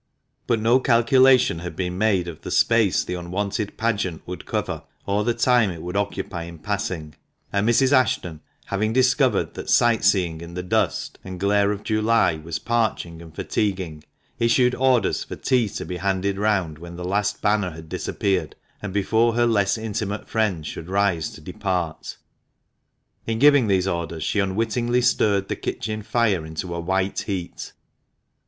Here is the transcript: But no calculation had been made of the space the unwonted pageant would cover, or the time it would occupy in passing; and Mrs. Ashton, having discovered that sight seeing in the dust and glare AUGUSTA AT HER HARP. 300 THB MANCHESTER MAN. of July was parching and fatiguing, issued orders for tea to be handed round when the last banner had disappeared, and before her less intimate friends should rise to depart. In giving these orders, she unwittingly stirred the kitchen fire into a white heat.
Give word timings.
But 0.47 0.59
no 0.59 0.79
calculation 0.79 1.59
had 1.59 1.75
been 1.75 1.95
made 1.95 2.27
of 2.27 2.41
the 2.41 2.49
space 2.49 3.03
the 3.03 3.13
unwonted 3.13 3.77
pageant 3.77 4.23
would 4.25 4.47
cover, 4.47 4.81
or 5.05 5.23
the 5.23 5.35
time 5.35 5.69
it 5.69 5.83
would 5.83 5.95
occupy 5.95 6.45
in 6.45 6.57
passing; 6.57 7.13
and 7.53 7.69
Mrs. 7.69 7.91
Ashton, 7.91 8.41
having 8.65 8.93
discovered 8.93 9.53
that 9.53 9.69
sight 9.69 10.03
seeing 10.03 10.41
in 10.41 10.55
the 10.55 10.63
dust 10.63 11.19
and 11.23 11.39
glare 11.39 11.67
AUGUSTA 11.71 11.81
AT 11.81 11.87
HER 11.89 11.95
HARP. 12.01 12.03
300 12.03 12.03
THB 12.03 12.05
MANCHESTER 12.07 12.39
MAN. 12.39 12.41
of 12.47 12.47
July 12.47 12.47
was 12.47 12.59
parching 12.59 13.21
and 13.21 13.35
fatiguing, 13.35 14.03
issued 14.39 14.73
orders 14.73 15.23
for 15.23 15.35
tea 15.35 15.69
to 15.69 15.85
be 15.85 15.97
handed 15.97 16.39
round 16.39 16.79
when 16.79 16.95
the 16.95 17.05
last 17.05 17.43
banner 17.43 17.69
had 17.69 17.87
disappeared, 17.87 18.55
and 18.81 18.91
before 18.93 19.35
her 19.35 19.45
less 19.45 19.77
intimate 19.77 20.27
friends 20.27 20.65
should 20.65 20.89
rise 20.89 21.29
to 21.29 21.41
depart. 21.41 22.17
In 23.27 23.37
giving 23.37 23.67
these 23.67 23.85
orders, 23.87 24.23
she 24.23 24.39
unwittingly 24.39 25.03
stirred 25.03 25.47
the 25.47 25.55
kitchen 25.55 26.01
fire 26.01 26.43
into 26.43 26.73
a 26.73 26.79
white 26.79 27.19
heat. 27.19 27.73